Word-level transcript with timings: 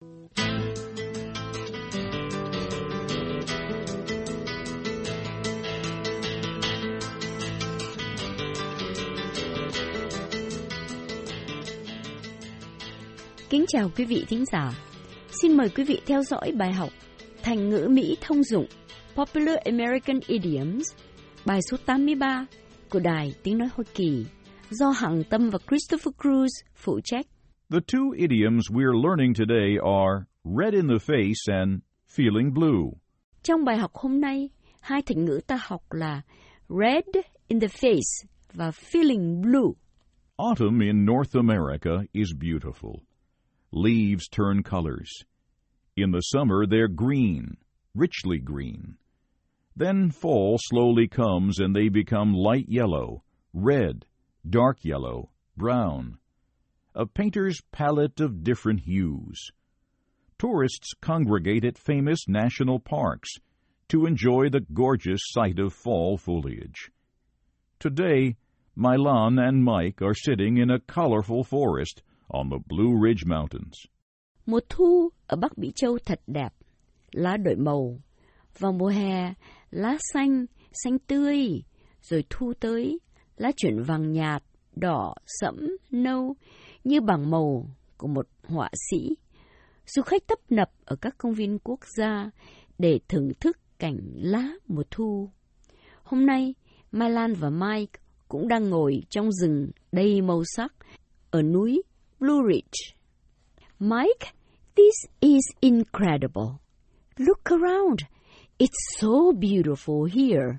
Kính 0.00 0.08
chào 13.68 13.90
quý 13.96 14.04
vị 14.04 14.24
thính 14.28 14.44
giả. 14.52 14.72
Xin 15.42 15.56
mời 15.56 15.68
quý 15.68 15.84
vị 15.84 16.00
theo 16.06 16.22
dõi 16.22 16.52
bài 16.58 16.72
học 16.72 16.90
Thành 17.42 17.70
ngữ 17.70 17.88
Mỹ 17.90 18.16
thông 18.20 18.44
dụng 18.44 18.66
Popular 19.14 19.56
American 19.64 20.20
Idioms, 20.26 20.86
bài 21.44 21.60
số 21.70 21.76
83 21.86 22.46
của 22.90 23.00
Đài 23.00 23.34
Tiếng 23.42 23.58
Nói 23.58 23.68
Hoa 23.74 23.84
Kỳ 23.94 24.24
do 24.70 24.90
Hằng 24.90 25.24
Tâm 25.30 25.50
và 25.50 25.58
Christopher 25.68 26.14
Cruz 26.18 26.48
phụ 26.74 27.00
trách. 27.04 27.26
The 27.68 27.80
two 27.80 28.14
idioms 28.16 28.70
we're 28.70 28.96
learning 28.96 29.34
today 29.34 29.76
are 29.82 30.28
red 30.44 30.72
in 30.72 30.86
the 30.86 31.00
face 31.00 31.48
and 31.48 31.82
feeling 32.06 32.52
blue. 32.52 32.92
Trong 33.42 33.64
bài 33.64 33.76
học 33.76 33.90
hôm 33.94 34.20
nay, 34.20 34.50
hai 34.80 35.02
thành 35.02 35.24
ngữ 35.24 35.40
ta 35.46 35.58
học 35.60 35.82
là 35.90 36.22
red 36.68 37.04
in 37.48 37.60
the 37.60 37.68
face 37.68 38.26
và 38.52 38.70
feeling 38.70 39.40
blue. 39.40 39.74
Autumn 40.36 40.80
in 40.80 41.04
North 41.04 41.34
America 41.34 42.04
is 42.12 42.32
beautiful. 42.38 43.02
Leaves 43.72 44.28
turn 44.28 44.62
colors. 44.62 45.10
In 45.96 46.12
the 46.12 46.20
summer, 46.20 46.66
they're 46.66 46.94
green, 46.96 47.56
richly 47.94 48.38
green. 48.38 48.94
Then 49.74 50.10
fall 50.10 50.56
slowly 50.60 51.08
comes 51.08 51.58
and 51.58 51.74
they 51.74 51.88
become 51.88 52.32
light 52.32 52.68
yellow, 52.68 53.24
red, 53.52 54.06
dark 54.48 54.84
yellow, 54.84 55.30
brown. 55.56 56.18
A 56.98 57.04
painter's 57.04 57.60
palette 57.72 58.20
of 58.20 58.42
different 58.42 58.80
hues. 58.80 59.50
Tourists 60.38 60.94
congregate 61.02 61.62
at 61.62 61.76
famous 61.76 62.26
national 62.26 62.80
parks 62.80 63.28
to 63.88 64.06
enjoy 64.06 64.48
the 64.48 64.64
gorgeous 64.72 65.20
sight 65.24 65.58
of 65.58 65.74
fall 65.74 66.16
foliage. 66.16 66.90
Today, 67.80 68.36
Milan 68.74 69.38
and 69.38 69.62
Mike 69.62 70.00
are 70.00 70.14
sitting 70.14 70.56
in 70.56 70.70
a 70.70 70.80
colorful 70.80 71.44
forest 71.44 72.02
on 72.30 72.48
the 72.48 72.60
Blue 72.66 72.98
Ridge 72.98 73.26
Mountains. 73.26 73.86
Mùa 74.46 74.60
thu 74.68 75.10
ở 75.26 75.36
Bắc 75.36 75.58
Mỹ 75.58 75.72
Châu 75.76 75.98
thật 76.04 76.20
đẹp, 76.26 76.52
lá 77.12 77.36
đổi 77.36 77.56
màu. 77.56 78.00
Vào 78.58 78.72
mùa 78.72 78.88
hè, 78.88 79.34
lá 79.70 79.96
xanh, 80.12 80.46
xanh 80.84 80.98
tươi, 80.98 81.62
rồi 82.02 82.24
thu 82.30 82.52
tới, 82.60 82.98
lá 83.36 83.52
chuyển 83.56 83.82
vàng 83.82 84.12
nhạt, 84.12 84.42
đỏ, 84.76 85.14
sẫm, 85.26 85.76
nâu, 85.90 86.36
như 86.86 87.00
bằng 87.00 87.30
màu 87.30 87.66
của 87.96 88.06
một 88.06 88.26
họa 88.44 88.70
sĩ. 88.90 89.16
Du 89.86 90.02
khách 90.02 90.26
tấp 90.26 90.38
nập 90.50 90.70
ở 90.84 90.96
các 90.96 91.14
công 91.18 91.34
viên 91.34 91.58
quốc 91.58 91.80
gia 91.96 92.30
để 92.78 93.00
thưởng 93.08 93.30
thức 93.40 93.58
cảnh 93.78 93.98
lá 94.14 94.48
mùa 94.68 94.82
thu. 94.90 95.30
Hôm 96.02 96.26
nay, 96.26 96.54
Mai 96.92 97.10
Lan 97.10 97.34
và 97.34 97.50
Mike 97.50 98.00
cũng 98.28 98.48
đang 98.48 98.70
ngồi 98.70 99.02
trong 99.10 99.32
rừng 99.32 99.70
đầy 99.92 100.20
màu 100.22 100.42
sắc 100.44 100.72
ở 101.30 101.42
núi 101.42 101.82
Blue 102.20 102.42
Ridge. 102.48 102.96
Mike, 103.78 104.32
this 104.74 104.94
is 105.20 105.44
incredible. 105.60 106.50
Look 107.16 107.44
around. 107.44 107.98
It's 108.58 109.00
so 109.00 109.32
beautiful 109.40 110.04
here. 110.04 110.58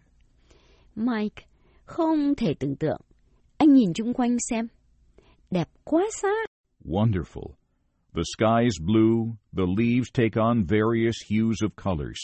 Mike, 0.96 1.44
không 1.86 2.36
thể 2.36 2.54
tưởng 2.60 2.76
tượng. 2.76 3.02
Anh 3.58 3.74
nhìn 3.74 3.94
chung 3.94 4.14
quanh 4.14 4.38
xem. 4.50 4.68
Đẹp 5.52 5.68
quá 5.84 6.04
xa. 6.22 6.34
Wonderful. 6.86 7.58
The 8.14 8.24
sky 8.24 8.66
is 8.66 8.80
blue, 8.80 9.38
the 9.54 9.66
leaves 9.66 10.10
take 10.14 10.38
on 10.38 10.66
various 10.66 11.16
hues 11.30 11.62
of 11.62 11.76
colors. 11.76 12.20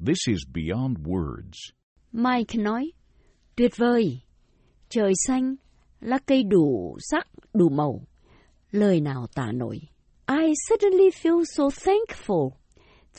This 0.00 0.18
is 0.26 0.44
beyond 0.52 0.98
words. 1.06 1.56
Mike 2.12 2.58
nói, 2.58 2.92
tuyệt 3.56 3.76
vời. 3.76 4.20
Trời 4.88 5.12
xanh, 5.26 5.54
lá 6.00 6.18
cây 6.26 6.42
đủ 6.42 6.96
sắc, 7.00 7.26
đủ 7.54 7.68
màu. 7.68 8.06
Lời 8.70 9.00
nào 9.00 9.26
tả 9.34 9.52
nổi. 9.52 9.80
I 10.28 10.54
suddenly 10.68 11.10
feel 11.10 11.44
so 11.56 11.70
thankful. 11.70 12.52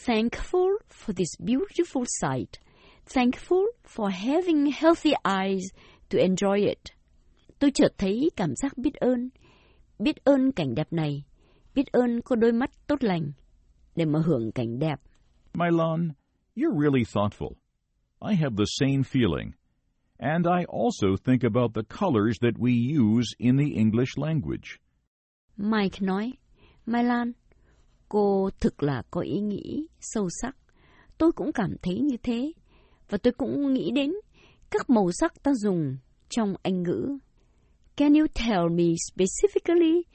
Thankful 0.06 0.70
for 0.90 1.14
this 1.14 1.36
beautiful 1.40 2.06
sight. 2.06 2.60
Thankful 3.06 3.66
for 3.84 4.10
having 4.10 4.72
healthy 4.72 5.14
eyes 5.24 5.64
to 6.10 6.18
enjoy 6.18 6.60
it. 6.60 7.01
Tôi 7.62 7.72
chợt 7.72 7.94
thấy 7.98 8.30
cảm 8.36 8.56
giác 8.56 8.78
biết 8.78 8.94
ơn. 8.94 9.30
Biết 10.00 10.24
ơn 10.24 10.52
cảnh 10.52 10.76
đẹp 10.76 10.94
này. 10.94 11.24
Biết 11.76 11.92
ơn 11.92 12.22
có 12.22 12.36
đôi 12.36 12.52
mắt 12.52 12.70
tốt 12.88 13.04
lành 13.04 13.32
để 13.96 14.06
mà 14.06 14.20
hưởng 14.26 14.52
cảnh 14.52 14.80
đẹp. 14.80 15.00
Milan, 15.54 16.12
you're 16.56 16.82
really 16.82 17.04
thoughtful. 17.04 17.54
I 18.30 18.36
have 18.36 18.56
the 18.58 18.66
same 18.80 19.02
feeling. 19.02 19.52
And 20.18 20.46
I 20.46 20.66
also 20.68 21.08
think 21.26 21.44
about 21.44 21.72
the 21.76 21.82
colors 22.00 22.38
that 22.42 22.54
we 22.60 23.02
use 23.04 23.28
in 23.38 23.58
the 23.58 23.76
English 23.76 24.18
language. 24.18 24.68
Mike 25.58 25.98
nói, 26.02 26.34
Mai 26.86 27.04
Lan, 27.04 27.32
cô 28.10 28.50
thực 28.62 28.84
là 28.84 29.04
có 29.12 29.22
ý 29.22 29.40
nghĩ 29.40 29.88
sâu 30.00 30.28
sắc. 30.42 30.58
Tôi 31.18 31.32
cũng 31.32 31.52
cảm 31.54 31.76
thấy 31.82 32.00
như 32.00 32.18
thế. 32.24 32.52
Và 33.10 33.18
tôi 33.18 33.34
cũng 33.38 33.74
nghĩ 33.74 33.92
đến 33.92 34.12
các 34.72 34.90
màu 34.90 35.12
sắc 35.12 35.44
ta 35.44 35.52
dùng 35.54 35.98
trong 36.30 36.54
Anh 36.64 36.84
ngữ. 36.84 37.18
Can 38.02 38.16
you 38.16 38.28
tell 38.34 38.68
me 38.68 38.96
specifically 38.98 40.08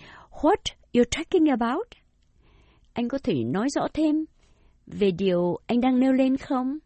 what 0.43 0.75
you're 0.93 1.05
talking 1.05 1.47
about? 1.51 1.95
Anh 2.93 3.09
có 3.09 3.19
thể 3.19 3.35
nói 3.45 3.69
rõ 3.75 3.89
thêm 3.95 4.25
về 4.87 5.11
điều 5.11 5.59
anh 5.67 5.81
đang 5.81 6.01
nêu 6.01 6.13
lên 6.13 6.37
không? 6.37 6.79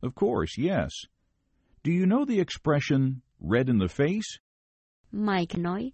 Of 0.00 0.10
course, 0.10 0.62
yes. 0.62 0.90
Do 1.84 1.92
you 1.92 2.06
know 2.06 2.24
the 2.24 2.36
expression 2.36 3.20
red 3.50 3.66
in 3.66 3.78
the 3.78 4.04
face? 4.04 4.38
Mike 5.12 5.58
nói, 5.58 5.92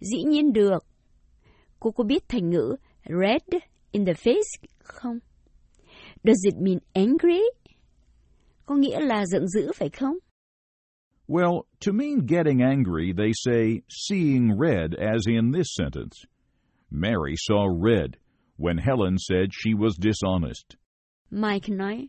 dĩ 0.00 0.22
nhiên 0.26 0.52
được. 0.52 0.84
Cô 1.80 1.90
có 1.90 2.04
biết 2.04 2.24
thành 2.28 2.50
ngữ 2.50 2.76
red 3.04 3.62
in 3.92 4.04
the 4.04 4.12
face 4.12 4.66
không? 4.78 5.18
Does 6.24 6.44
it 6.44 6.54
mean 6.60 6.78
angry? 6.92 7.40
Có 8.66 8.74
nghĩa 8.74 9.00
là 9.00 9.26
giận 9.26 9.48
dữ 9.48 9.72
phải 9.76 9.88
không? 9.88 10.16
Well, 11.28 11.66
to 11.80 11.92
mean 11.92 12.26
getting 12.26 12.62
angry, 12.62 13.12
they 13.12 13.32
say 13.32 13.82
seeing 13.88 14.58
red, 14.58 14.94
as 14.94 15.26
in 15.26 15.52
this 15.52 15.74
sentence. 15.74 16.24
Mary 16.90 17.34
saw 17.36 17.66
red 17.70 18.16
when 18.56 18.78
Helen 18.78 19.18
said 19.18 19.50
she 19.52 19.74
was 19.74 19.96
dishonest. 19.96 20.76
Mike 21.30 21.68
nói, 21.68 22.08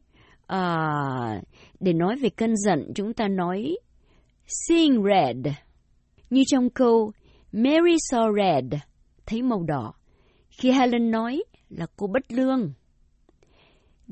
à, 0.49 1.41
để 1.79 1.93
nói 1.93 2.15
về 2.15 2.29
cơn 2.29 2.55
giận 2.55 2.91
chúng 2.95 3.13
ta 3.13 3.27
nói 3.27 3.77
seeing 4.47 5.03
red. 5.03 5.47
Như 6.29 6.43
trong 6.47 6.69
câu 6.69 7.11
Mary 7.51 7.95
saw 8.11 8.35
red, 8.35 8.81
thấy 9.25 9.41
màu 9.41 9.63
đỏ. 9.63 9.93
Khi 10.49 10.71
Helen 10.71 11.11
nói 11.11 11.43
là 11.69 11.85
cô 11.97 12.07
bất 12.07 12.31
lương. 12.31 12.73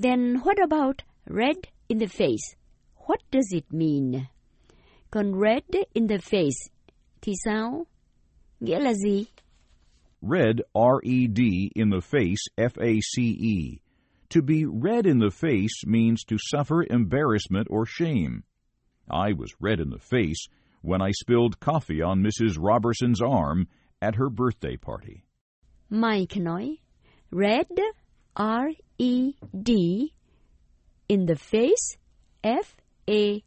Then 0.03 0.35
what 0.43 0.57
about 0.69 0.95
red 1.25 1.57
in 1.87 1.99
the 1.99 2.07
face? 2.07 2.55
What 3.07 3.17
does 3.31 3.53
it 3.53 3.65
mean? 3.71 4.25
Còn 5.11 5.35
red 5.35 5.63
in 5.93 6.07
the 6.07 6.19
face 6.19 6.69
thì 7.21 7.33
sao? 7.43 7.85
Nghĩa 8.59 8.79
là 8.79 8.93
gì? 8.93 9.25
Red, 10.21 10.61
R-E-D, 10.75 11.71
in 11.75 11.89
the 11.89 12.01
face, 12.01 12.47
F-A-C-E. 12.57 13.81
To 14.29 14.41
be 14.41 14.65
red 14.65 15.05
in 15.05 15.19
the 15.19 15.31
face 15.31 15.85
means 15.85 16.23
to 16.25 16.37
suffer 16.37 16.83
embarrassment 16.83 17.67
or 17.69 17.85
shame. 17.85 18.43
I 19.09 19.33
was 19.33 19.51
red 19.59 19.79
in 19.79 19.89
the 19.89 19.99
face 19.99 20.47
when 20.81 21.01
I 21.01 21.11
spilled 21.11 21.59
coffee 21.59 22.01
on 22.01 22.23
Mrs. 22.23 22.57
Robertson's 22.57 23.21
arm 23.21 23.67
at 24.01 24.15
her 24.15 24.29
birthday 24.29 24.77
party. 24.77 25.25
Mike 25.89 26.35
nói, 26.37 26.77
red, 27.31 27.67
R-E-D, 28.35 30.13
in 31.09 31.25
the 31.25 31.35
face, 31.35 31.97
F-A-C-E. 32.43 33.41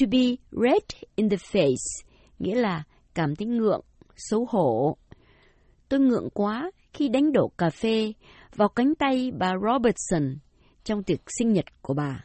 To 0.00 0.06
be 0.10 0.38
red 0.50 0.82
in 1.16 1.28
the 1.28 1.36
face, 1.36 2.04
nghĩa 2.38 2.54
là 2.54 2.82
cảm 3.14 3.36
thấy 3.36 3.46
ngượng, 3.46 3.80
xấu 4.16 4.46
hổ. 4.50 4.96
Tôi 5.88 6.00
ngượng 6.00 6.30
quá 6.30 6.70
khi 6.92 7.08
đánh 7.08 7.32
đổ 7.32 7.48
cà 7.58 7.70
phê 7.70 8.12
vào 8.56 8.68
cánh 8.68 8.94
tay 8.94 9.30
bà 9.38 9.52
Robertson 9.62 10.38
trong 10.84 11.02
tiệc 11.02 11.20
sinh 11.38 11.52
nhật 11.52 11.64
của 11.82 11.94
bà. 11.94 12.24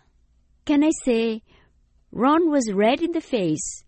Can 0.65 0.81
I 0.81 0.89
say, 1.05 1.41
Ron 2.11 2.41
was 2.41 2.61
red 2.79 2.99
in 2.99 3.13
the 3.13 3.19
face 3.19 3.83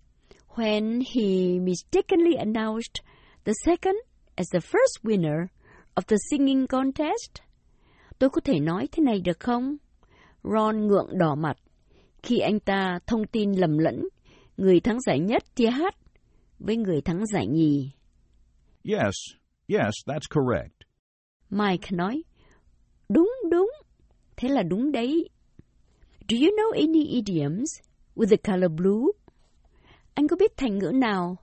when 0.55 1.01
he 1.15 1.59
mistakenly 1.59 2.35
announced 2.35 3.03
the 3.45 3.53
second 3.65 3.95
as 4.35 4.47
the 4.53 4.59
first 4.59 5.03
winner 5.03 5.47
of 5.95 6.01
the 6.07 6.17
singing 6.29 6.67
contest? 6.67 7.41
Tôi 8.19 8.29
có 8.29 8.41
thể 8.41 8.59
nói 8.59 8.87
thế 8.91 9.03
này 9.03 9.21
được 9.21 9.39
không? 9.39 9.77
Ron 10.43 10.87
ngượng 10.87 11.17
đỏ 11.17 11.35
mặt 11.35 11.57
khi 12.23 12.39
anh 12.39 12.59
ta 12.59 13.00
thông 13.07 13.27
tin 13.27 13.51
lầm 13.51 13.77
lẫn 13.77 14.01
người 14.57 14.79
thắng 14.79 15.01
giải 15.01 15.19
nhất 15.19 15.44
hát 15.71 15.95
với 16.59 16.77
người 16.77 17.01
thắng 17.01 17.25
giải 17.25 17.47
nhì. 17.47 17.91
Yes, 18.83 19.15
yes, 19.68 19.94
that's 20.06 20.27
correct. 20.29 20.75
Mike 21.50 21.88
nói, 21.91 22.23
đúng 23.09 23.31
đúng, 23.51 23.71
thế 24.38 24.50
là 24.50 24.63
đúng 24.63 24.91
đấy. 24.91 25.29
Do 26.29 26.38
you 26.38 26.51
know 26.57 26.71
any 26.73 27.06
idioms 27.06 27.69
with 28.15 28.29
the 28.29 28.38
color 28.38 28.71
blue? 28.71 29.12
Anh 30.13 30.27
có 30.27 30.35
biết 30.39 30.57
thành 30.57 30.79
ngữ 30.79 30.91
nào 30.95 31.38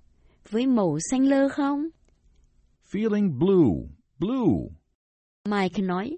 với 0.51 0.67
màu 0.67 0.99
xanh 1.11 1.27
lơ 1.29 1.49
không? 1.49 1.89
Feeling 2.93 3.39
blue, 3.39 3.89
blue. 4.19 4.69
Mike 5.49 5.83
nói, 5.83 6.17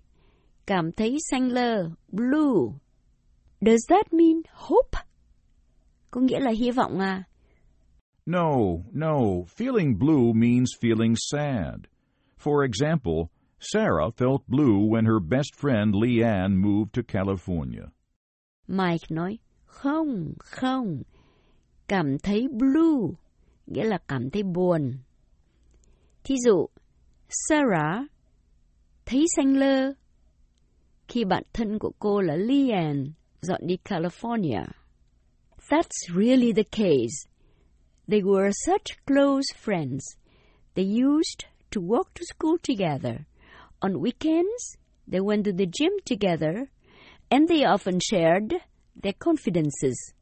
cảm 0.67 0.93
thấy 0.93 1.17
xanh 1.31 1.49
lơ, 1.53 1.91
blue. 2.09 2.79
Does 3.63 3.85
that 3.89 4.13
mean 4.13 4.43
hope? 4.53 4.97
Có 6.11 6.21
nghĩa 6.21 6.41
là 6.41 6.51
hy 6.51 6.71
vọng 6.71 6.99
à? 6.99 7.25
No, 8.27 8.83
no. 8.93 9.45
Feeling 9.57 9.99
blue 9.99 10.33
means 10.33 10.71
feeling 10.81 11.15
sad. 11.17 11.87
For 12.39 12.65
example, 12.65 13.29
Sarah 13.61 14.11
felt 14.17 14.49
blue 14.49 14.87
when 14.89 15.05
her 15.05 15.21
best 15.21 15.55
friend 15.55 15.95
Leanne 15.95 16.57
moved 16.57 16.93
to 16.95 17.03
California. 17.03 17.91
Mike 18.67 19.11
nói, 19.11 19.39
không, 19.67 20.35
không. 20.39 21.03
Cảm 21.89 22.19
thấy 22.19 22.49
blue, 22.49 23.15
nghĩa 23.67 23.85
là 23.85 23.99
cảm 24.09 24.31
thấy 24.31 24.43
buồn. 24.43 24.93
Thí 26.25 26.35
dụ, 26.47 26.67
Sarah 27.29 28.07
thấy 29.07 29.27
xanh 29.37 29.57
lơ 29.57 29.93
khi 31.09 31.25
bạn 31.25 31.43
thân 31.53 31.79
của 31.79 31.93
cô 31.99 32.21
là 32.21 32.37
Leanne 32.37 33.11
đi 33.61 33.77
California. 33.85 34.67
That's 35.71 36.11
really 36.11 36.53
the 36.53 36.65
case. 36.65 37.27
They 38.09 38.23
were 38.23 38.51
such 38.53 38.97
close 39.07 39.53
friends. 39.55 40.17
They 40.75 40.85
used 40.85 41.45
to 41.71 41.81
walk 41.81 42.15
to 42.15 42.25
school 42.25 42.59
together. 42.63 43.27
On 43.83 44.01
weekends, 44.01 44.77
they 45.07 45.21
went 45.21 45.45
to 45.45 45.53
the 45.53 45.67
gym 45.67 45.93
together, 46.05 46.71
and 47.31 47.49
they 47.49 47.65
often 47.65 47.99
shared 48.01 48.55
their 48.97 49.15
confidences. 49.19 50.13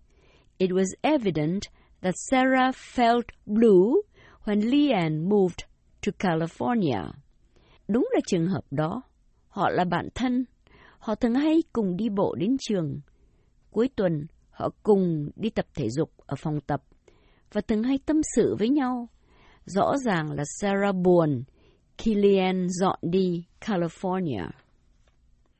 It 0.59 0.73
was 0.73 0.95
evident 1.03 1.69
that 2.03 2.19
Sarah 2.31 2.73
felt 2.73 3.33
blue 3.47 4.03
when 4.45 4.61
Leanne 4.61 5.21
moved 5.23 5.65
to 6.03 6.13
California. 6.13 7.13
Đúng 7.89 8.09
là 8.13 8.21
trường 8.27 8.47
hợp 8.47 8.65
đó. 8.71 9.03
Họ 9.49 9.71
là 9.71 9.85
bạn 9.85 10.09
thân. 10.15 10.45
Họ 10.99 11.15
thường 11.15 11.35
hay 11.35 11.63
cùng 11.73 11.97
đi 11.97 12.09
bộ 12.09 12.35
đến 12.35 12.57
trường. 12.61 13.01
Cuối 13.71 13.89
tuần, 13.97 14.27
họ 14.51 14.71
cùng 14.83 15.31
đi 15.37 15.51
tập 15.51 15.67
thể 15.75 15.91
dục 15.91 16.13
ở 16.27 16.37
phòng 16.39 16.61
tập 16.61 16.83
và 17.53 17.61
thường 17.61 17.83
hay 17.83 17.99
tâm 18.07 18.21
sự 18.37 18.57
với 18.59 18.69
nhau. 18.69 19.09
Rõ 19.65 19.97
ràng 20.05 20.33
là 20.33 20.45
Sarah 20.61 20.95
buồn 20.97 21.45
khi 21.99 22.15
Leanne 22.15 22.69
dọn 22.69 22.99
đi 23.03 23.45
California. 23.61 24.49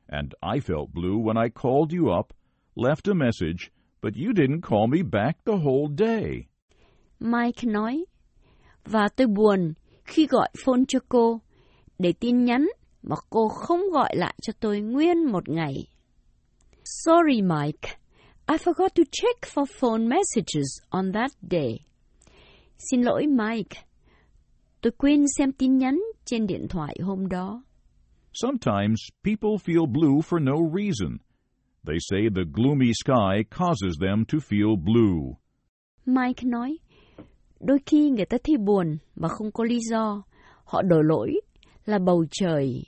And 0.07 0.33
I 0.55 0.61
felt 0.61 0.87
blue 0.93 1.23
when 1.25 1.43
I 1.43 1.49
called 1.63 1.99
you 1.99 2.19
up, 2.19 2.27
left 2.75 3.11
a 3.11 3.15
message, 3.15 3.71
but 4.03 4.15
you 4.15 4.33
didn't 4.33 4.61
call 4.61 4.87
me 4.87 4.99
back 5.13 5.45
the 5.45 5.53
whole 5.53 5.97
day. 5.99 6.45
Mike 7.21 7.63
nói, 7.67 8.05
và 8.85 9.09
tôi 9.17 9.27
buồn 9.27 9.73
khi 10.05 10.27
gọi 10.27 10.49
phone 10.65 10.83
cho 10.89 10.99
cô 11.09 11.41
để 11.99 12.13
tin 12.21 12.45
nhắn 12.45 12.69
mà 13.03 13.17
cô 13.31 13.49
không 13.49 13.81
gọi 13.93 14.17
lại 14.17 14.35
cho 14.43 14.53
tôi 14.61 14.81
nguyên 14.81 15.25
một 15.25 15.49
ngày. 15.49 15.75
Sorry, 17.05 17.43
Mike. 17.43 17.97
I 18.49 18.59
forgot 18.59 18.95
to 18.97 19.05
check 19.05 19.47
for 19.47 19.67
phone 19.67 20.09
messages 20.09 20.81
on 20.91 21.13
that 21.13 21.31
day. 21.51 21.81
Xin 22.79 23.03
lỗi, 23.03 23.27
Mike. 23.27 23.85
Tôi 24.81 24.91
quên 24.99 25.25
xem 25.39 25.53
tin 25.53 25.79
nhắn 25.79 26.01
trên 26.25 26.47
điện 26.47 26.67
thoại 26.69 26.97
hôm 27.03 27.29
đó. 27.29 27.63
Sometimes 28.33 28.97
people 29.25 29.59
feel 29.65 29.87
blue 29.87 30.21
for 30.21 30.39
no 30.45 30.55
reason. 30.77 31.19
They 31.87 31.99
say 32.01 32.29
the 32.35 32.43
gloomy 32.53 32.93
sky 32.93 33.45
causes 33.51 33.99
them 34.01 34.25
to 34.33 34.39
feel 34.39 34.77
blue. 34.77 35.37
Mike 36.07 36.43
nói, 36.45 36.79
đôi 37.61 37.79
khi 37.87 38.11
người 38.11 38.27
ta 38.27 38.37
thấy 38.45 38.57
buồn 38.57 38.99
mà 39.17 39.29
không 39.29 39.53
có 39.53 39.65
lý 39.65 39.79
do. 39.91 40.23
Họ 40.65 40.83
đổ 40.83 41.03
lỗi 41.03 41.41
là 41.85 41.99
bầu 41.99 42.25
trời 42.31 42.83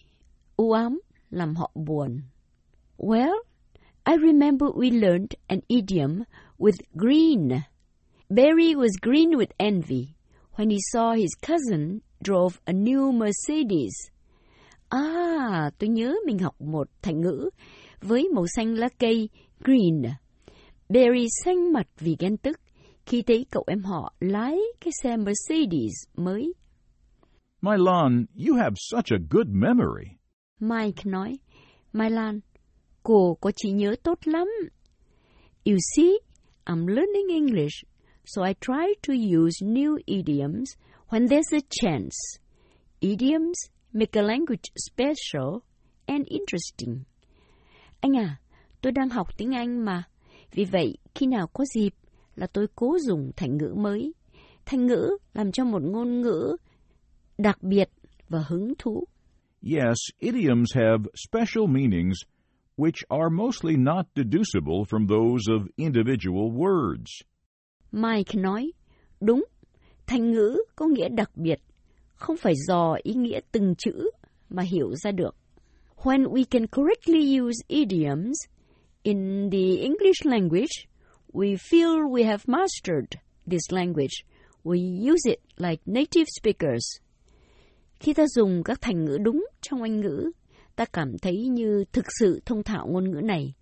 u 0.57 0.73
ám 0.73 1.01
làm 1.31 1.55
họ 1.55 1.71
buồn. 1.75 2.21
Well, 2.99 3.35
I 4.11 4.15
remember 4.15 4.73
we 4.73 4.91
learned 4.91 5.37
an 5.49 5.62
idiom 5.69 6.25
with 6.59 6.81
green. 6.97 7.65
Barry 8.29 8.75
was 8.75 8.91
green 9.01 9.37
with 9.37 9.53
envy 9.61 10.17
when 10.57 10.69
he 10.71 10.81
saw 10.91 11.12
his 11.12 11.33
cousin 11.41 12.03
drove 12.21 12.61
a 12.67 12.73
new 12.73 13.12
Mercedes. 13.12 13.93
À, 14.89 15.71
tôi 15.79 15.89
nhớ 15.89 16.15
mình 16.27 16.39
học 16.39 16.61
một 16.61 16.89
thành 17.03 17.21
ngữ 17.21 17.51
với 18.01 18.29
màu 18.35 18.47
xanh 18.57 18.75
lá 18.75 18.89
cây 18.99 19.29
green. 19.61 20.03
Barry 20.89 21.27
xanh 21.45 21.73
mặt 21.73 21.87
vì 21.99 22.17
ghen 22.19 22.37
tức 22.37 22.61
khi 23.07 23.23
thấy 23.23 23.47
cậu 23.51 23.65
em 23.67 23.83
họ 23.83 24.15
lái 24.21 24.59
cái 24.81 24.93
xe 25.03 25.17
Mercedes 25.17 25.93
mới. 26.17 26.53
Milan, 27.62 28.27
you 28.47 28.57
have 28.57 28.75
such 28.77 29.12
a 29.12 29.19
good 29.31 29.47
memory. 29.49 30.11
Mike 30.61 31.03
nói, 31.05 31.39
Milan, 31.93 32.41
cô 33.02 33.37
có 33.41 33.50
trí 33.56 33.70
nhớ 33.70 33.94
tốt 34.02 34.19
lắm. 34.25 34.49
You 35.64 35.76
see, 35.97 36.11
I'm 36.67 36.87
learning 36.87 37.29
English, 37.29 37.85
so 38.25 38.43
I 38.43 38.55
try 38.61 38.94
to 39.06 39.12
use 39.12 39.62
new 39.62 39.99
idioms 40.06 40.70
when 41.08 41.29
there's 41.29 41.52
a 41.52 41.61
chance. 41.70 42.17
Idioms 43.00 43.56
make 43.93 44.20
a 44.20 44.23
language 44.23 44.70
special 44.76 45.61
and 46.06 46.26
interesting. 46.26 47.05
Anh 48.00 48.17
à, 48.17 48.37
tôi 48.81 48.93
đang 48.93 49.08
học 49.08 49.26
tiếng 49.37 49.55
Anh 49.55 49.85
mà. 49.85 50.02
Vì 50.52 50.64
vậy, 50.64 50.99
khi 51.14 51.26
nào 51.26 51.47
có 51.47 51.64
dịp 51.75 51.94
là 52.37 52.47
tôi 52.47 52.67
cố 52.75 52.99
dùng 52.99 53.31
thành 53.37 53.56
ngữ 53.56 53.75
mới. 53.76 54.12
Thành 54.67 54.87
ngữ 54.87 55.17
làm 55.35 55.52
cho 55.52 55.64
một 55.64 55.82
ngôn 55.82 56.20
ngữ 56.20 56.56
đặc 57.38 57.62
biệt 57.62 57.88
và 58.29 58.44
hứng 58.49 58.73
thú. 58.79 59.05
Yes, 59.62 59.99
idioms 60.19 60.75
have 60.75 61.05
special 61.29 61.64
meanings 61.69 62.17
which 62.81 63.05
are 63.11 63.29
mostly 63.29 63.77
not 63.77 64.06
deducible 64.15 64.87
from 64.87 65.06
those 65.06 65.43
of 65.49 65.69
individual 65.77 66.50
words. 66.50 67.11
Mike 67.93 68.35
nói, 68.35 68.73
đúng, 69.21 69.44
thành 70.06 70.31
ngữ 70.31 70.56
có 70.77 70.87
nghĩa 70.87 71.09
đặc 71.09 71.31
biệt, 71.37 71.61
không 72.15 72.37
phải 72.37 72.55
dò 72.69 72.97
ý 73.03 73.15
nghĩa 73.15 73.41
từng 73.53 73.75
chữ 73.79 74.11
mà 74.49 74.62
hiểu 74.62 74.94
ra 74.94 75.11
được. 75.11 75.37
When 75.97 76.25
we 76.25 76.44
can 76.50 76.66
correctly 76.66 77.40
use 77.40 77.59
idioms 77.69 78.37
in 79.02 79.50
the 79.52 79.83
English 79.83 80.25
language, 80.25 80.88
we 81.33 81.57
feel 81.57 82.11
we 82.11 82.25
have 82.25 82.43
mastered 82.47 83.09
this 83.50 83.62
language. 83.71 84.25
We 84.64 84.78
use 85.12 85.31
it 85.31 85.40
like 85.57 85.83
native 85.87 86.26
speakers. 86.40 86.85
Khi 88.00 88.14
ta 88.14 88.26
dùng 88.26 88.62
các 88.64 88.78
thành 88.81 89.05
ngữ 89.05 89.19
đúng 89.23 89.47
trong 89.61 89.83
Anh 89.83 90.00
ngữ, 90.00 90.31
ta 90.77 90.85
cảm 90.85 91.19
thấy 91.19 91.49
như 91.49 91.85
thực 91.93 92.05
sự 92.21 92.41
thông 92.47 92.62
thạo 92.62 92.87
ngôn 92.87 93.11
ngữ 93.11 93.21
này. 93.25 93.55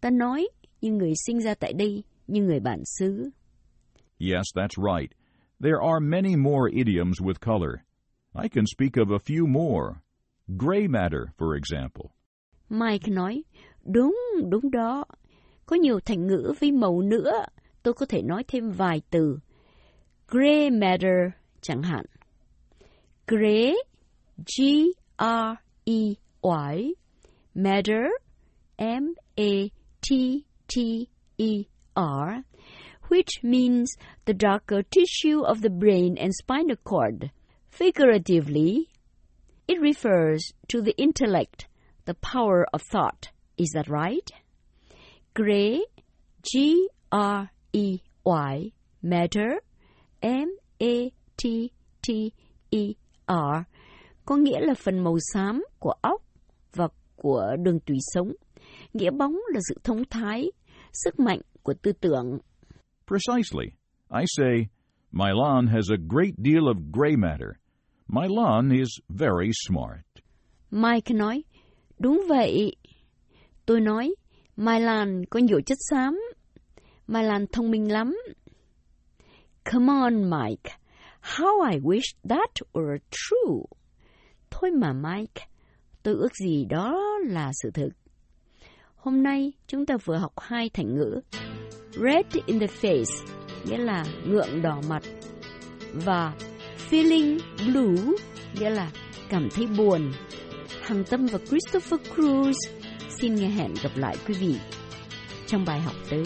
Ta 0.00 0.10
nói 0.10 0.48
như 0.80 0.92
người 0.92 1.12
sinh 1.26 1.40
ra 1.40 1.54
tại 1.54 1.72
đây, 1.72 2.04
như 2.26 2.42
người 2.42 2.60
bản 2.60 2.82
xứ. 2.98 3.30
Yes, 4.20 4.44
that's 4.54 4.98
right. 4.98 5.10
There 5.60 5.78
are 5.80 6.00
many 6.00 6.36
more 6.36 6.72
idioms 6.72 7.20
with 7.20 7.40
color. 7.40 7.74
I 8.42 8.48
can 8.48 8.64
speak 8.66 8.92
of 8.92 9.12
a 9.12 9.18
few 9.18 9.46
more. 9.46 9.94
Gray 10.46 10.88
matter, 10.88 11.20
for 11.38 11.56
example. 11.56 12.04
Mike 12.68 13.10
nói, 13.12 13.42
đúng, 13.84 14.16
đúng 14.50 14.70
đó. 14.70 15.04
Có 15.66 15.76
nhiều 15.76 16.00
thành 16.00 16.26
ngữ 16.26 16.52
với 16.60 16.72
màu 16.72 17.02
nữa. 17.02 17.32
Tôi 17.82 17.94
có 17.94 18.06
thể 18.06 18.22
nói 18.22 18.44
thêm 18.48 18.70
vài 18.70 19.02
từ. 19.10 19.38
Gray 20.28 20.70
matter 20.70 21.30
chẳng 21.60 21.82
hạn. 21.82 22.04
Gray, 23.26 23.74
G-R-E-Y, 26.42 26.92
matter, 27.54 28.08
M-A-T-T-E-R, 28.78 29.72
which 33.08 33.30
means 33.42 33.96
the 34.24 34.34
darker 34.34 34.82
tissue 34.82 35.42
of 35.42 35.62
the 35.62 35.70
brain 35.70 36.16
and 36.18 36.34
spinal 36.34 36.76
cord. 36.76 37.30
Figuratively, 37.70 38.88
it 39.66 39.80
refers 39.80 40.52
to 40.68 40.80
the 40.82 40.96
intellect, 40.96 41.66
the 42.04 42.14
power 42.14 42.66
of 42.72 42.82
thought. 42.82 43.30
Is 43.56 43.70
that 43.74 43.88
right? 43.88 44.30
Gray, 45.34 45.82
G 46.42 46.88
R 47.10 47.50
E 47.72 48.00
Y, 48.24 48.72
matter, 49.02 49.60
M 50.22 50.56
A 50.80 51.12
T 51.36 51.72
T 52.02 52.32
E 52.70 52.94
R, 53.26 53.66
có 54.24 54.36
nghĩa 54.36 54.60
là 54.60 54.74
phần 54.74 54.98
màu 54.98 55.16
xám 55.32 55.64
của 55.78 55.92
óc 56.00 56.22
và 56.74 56.88
của 57.16 57.56
đường 57.62 57.80
tủy 57.80 57.96
sống. 58.00 58.32
Nghĩa 58.92 59.10
bóng 59.10 59.36
là 59.52 59.60
sự 59.68 59.74
thông 59.84 60.04
thái, 60.10 60.50
sức 60.92 61.20
mạnh 61.20 61.40
của 61.62 61.74
tư 61.82 61.92
tưởng. 61.92 62.38
Precisely. 63.06 63.66
I 64.20 64.24
say, 64.36 64.68
my 65.12 65.30
lawn 65.34 65.66
has 65.66 65.90
a 65.90 65.96
great 66.08 66.34
deal 66.36 66.64
of 66.64 66.92
gray 66.92 67.16
matter. 67.16 67.50
My 68.06 68.28
lawn 68.28 68.70
is 68.70 68.88
very 69.08 69.50
smart. 69.68 70.04
Mike 70.70 71.14
nói, 71.14 71.44
đúng 71.98 72.24
vậy. 72.28 72.76
Tôi 73.66 73.80
nói, 73.80 74.14
Mai 74.56 74.80
Lan 74.80 75.24
có 75.30 75.40
nhiều 75.40 75.60
chất 75.66 75.78
xám. 75.90 76.20
Mai 77.06 77.24
Lan 77.24 77.46
thông 77.52 77.70
minh 77.70 77.92
lắm. 77.92 78.16
Come 79.72 79.92
on, 79.92 80.30
Mike. 80.30 80.72
How 81.22 81.70
I 81.72 81.78
wish 81.78 82.14
that 82.28 82.50
were 82.72 82.98
true. 83.10 83.62
Thôi 84.50 84.70
mà 84.70 84.92
Mike, 84.92 85.46
tôi 86.02 86.14
ước 86.14 86.34
gì 86.34 86.64
đó 86.64 87.00
là 87.26 87.50
sự 87.62 87.70
thực. 87.70 87.88
Hôm 88.96 89.22
nay 89.22 89.52
chúng 89.66 89.86
ta 89.86 89.96
vừa 90.04 90.16
học 90.16 90.32
hai 90.40 90.70
thành 90.74 90.94
ngữ. 90.94 91.20
Red 91.92 92.26
in 92.46 92.60
the 92.60 92.66
face, 92.66 93.26
nghĩa 93.64 93.78
là 93.78 94.04
ngượng 94.26 94.62
đỏ 94.62 94.80
mặt. 94.88 95.02
Và 95.92 96.34
feeling 96.90 97.38
blue, 97.66 98.12
nghĩa 98.60 98.70
là 98.70 98.90
cảm 99.28 99.48
thấy 99.54 99.66
buồn. 99.66 100.12
Hằng 100.82 101.04
Tâm 101.04 101.26
và 101.26 101.38
Christopher 101.38 102.00
Cruz 102.14 102.52
xin 103.20 103.34
nghe 103.34 103.48
hẹn 103.48 103.74
gặp 103.82 103.90
lại 103.96 104.16
quý 104.26 104.34
vị 104.34 104.56
trong 105.46 105.64
bài 105.64 105.80
học 105.80 105.94
tới. 106.10 106.24